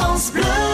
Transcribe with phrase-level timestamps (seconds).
[0.00, 0.69] France Bleu.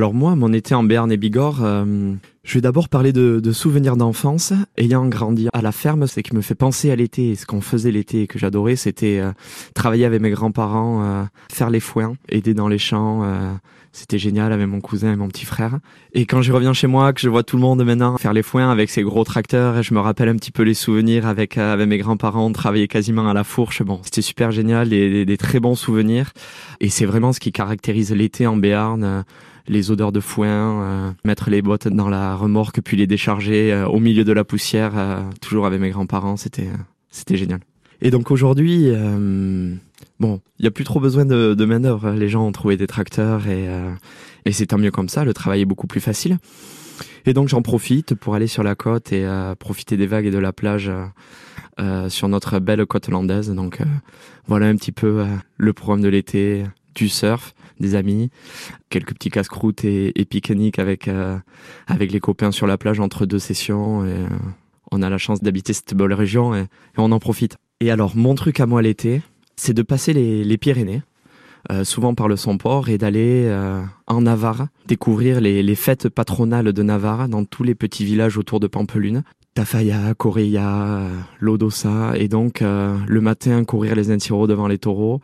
[0.00, 3.52] Alors moi, mon été en Béarn et Bigorre, euh, je vais d'abord parler de, de
[3.52, 4.54] souvenirs d'enfance.
[4.78, 7.90] Ayant grandi à la ferme, ce qui me fait penser à l'été, ce qu'on faisait
[7.90, 9.32] l'été et que j'adorais, c'était euh,
[9.74, 13.24] travailler avec mes grands-parents, euh, faire les foins, aider dans les champs.
[13.24, 13.52] euh,
[13.92, 15.80] c'était génial avec mon cousin et mon petit frère.
[16.14, 18.42] Et quand je reviens chez moi, que je vois tout le monde maintenant faire les
[18.44, 21.58] foins avec ses gros tracteurs, et je me rappelle un petit peu les souvenirs avec
[21.58, 23.82] euh, avec mes grands-parents, on travaillait quasiment à la fourche.
[23.82, 26.30] Bon, c'était super génial, des, des- des très bons souvenirs.
[26.80, 29.24] Et c'est vraiment ce qui caractérise l'été en Béarn.
[29.70, 33.86] Les odeurs de foin, euh, mettre les bottes dans la remorque puis les décharger euh,
[33.86, 36.68] au milieu de la poussière, euh, toujours avec mes grands-parents, c'était
[37.08, 37.60] c'était génial.
[38.02, 38.88] Et donc aujourd'hui,
[40.20, 42.12] bon, il y a plus trop besoin de, de main d'œuvre.
[42.12, 45.24] Les gens ont trouvé des tracteurs et c'est tant mieux comme ça.
[45.24, 46.38] Le travail est beaucoup plus facile.
[47.26, 50.38] Et donc j'en profite pour aller sur la côte et profiter des vagues et de
[50.38, 50.90] la plage
[52.08, 53.50] sur notre belle côte landaise.
[53.50, 53.80] Donc
[54.46, 55.26] voilà un petit peu
[55.58, 56.64] le programme de l'été,
[57.00, 58.30] du surf, des amis,
[58.90, 61.38] quelques petits casse-croûtes et, pique-nique avec euh,
[61.86, 64.04] avec les copains sur la plage entre deux sessions.
[64.04, 64.28] Et, euh,
[64.92, 66.66] on a la chance d'habiter cette belle région et,
[66.98, 67.56] on en profite.
[67.80, 69.22] Et alors mon truc à moi l'été,
[69.56, 71.02] c'est de passer les, Pyrénées.
[71.70, 73.50] euh, souvent par le Somport et d'aller
[74.06, 78.60] en Navarre découvrir les, les fêtes patronales de Navarre dans tous les petits villages autour
[78.60, 79.22] de Pampelune.
[79.54, 81.08] Tafaya, Correia, euh,
[81.40, 85.20] Lodosa, et donc euh, le matin courir les Enciro devant les taureaux,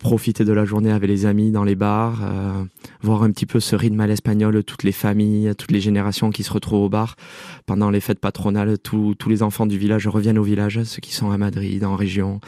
[0.00, 2.62] profiter de la journée avec les amis dans les bars, euh,
[3.00, 6.42] voir un petit peu ce rythme à l'espagnol, toutes les familles, toutes les générations qui
[6.42, 7.16] se retrouvent au bar
[7.64, 11.30] pendant les fêtes patronales, tous les enfants du village reviennent au village, ceux qui sont
[11.30, 12.40] à Madrid, en région,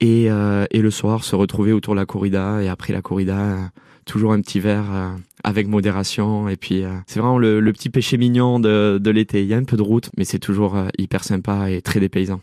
[0.00, 3.38] et, euh, et le soir se retrouver autour de la corrida, et après la corrida,
[3.38, 3.56] euh,
[4.04, 5.08] toujours un petit verre euh,
[5.42, 9.42] avec modération, et puis c'est vraiment le, petit péché mignon de, de l'été.
[9.42, 12.00] Il y a un peu de route, mais c'est toujours euh, hyper sympa et très
[12.00, 12.40] dépaysant.